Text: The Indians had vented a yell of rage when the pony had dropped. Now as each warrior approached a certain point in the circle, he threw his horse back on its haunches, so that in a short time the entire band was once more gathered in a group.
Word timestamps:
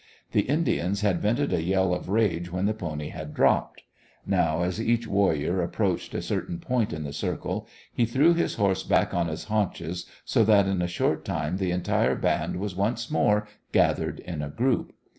The 0.31 0.49
Indians 0.49 1.01
had 1.01 1.21
vented 1.21 1.53
a 1.53 1.61
yell 1.61 1.93
of 1.93 2.09
rage 2.09 2.51
when 2.51 2.65
the 2.65 2.73
pony 2.73 3.09
had 3.09 3.35
dropped. 3.35 3.83
Now 4.25 4.63
as 4.63 4.81
each 4.81 5.07
warrior 5.07 5.61
approached 5.61 6.15
a 6.15 6.23
certain 6.23 6.57
point 6.57 6.91
in 6.91 7.03
the 7.03 7.13
circle, 7.13 7.67
he 7.93 8.05
threw 8.05 8.33
his 8.33 8.55
horse 8.55 8.81
back 8.81 9.13
on 9.13 9.29
its 9.29 9.43
haunches, 9.43 10.07
so 10.25 10.43
that 10.43 10.65
in 10.67 10.81
a 10.81 10.87
short 10.87 11.23
time 11.23 11.57
the 11.57 11.69
entire 11.69 12.15
band 12.15 12.55
was 12.55 12.75
once 12.75 13.11
more 13.11 13.47
gathered 13.71 14.19
in 14.21 14.41
a 14.41 14.49
group. 14.49 14.91